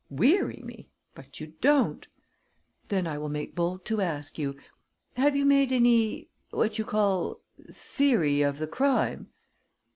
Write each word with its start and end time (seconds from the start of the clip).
"Weary 0.09 0.63
me? 0.65 0.89
But 1.13 1.39
you 1.39 1.53
don't!" 1.61 2.07
"Then 2.87 3.05
I 3.05 3.19
will 3.19 3.29
make 3.29 3.53
bold 3.53 3.85
to 3.85 4.01
ask 4.01 4.39
you 4.39 4.55
have 5.13 5.35
you 5.35 5.45
made 5.45 5.71
any 5.71 6.27
what 6.49 6.79
you 6.79 6.85
call 6.85 7.39
theory 7.71 8.41
of 8.41 8.57
the 8.57 8.65
crime?" 8.65 9.27